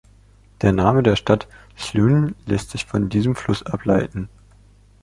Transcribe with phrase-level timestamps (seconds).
[0.63, 1.47] Der Name der Stadt
[1.77, 4.29] Slunj lässt sich von diesem Fluss ableiten.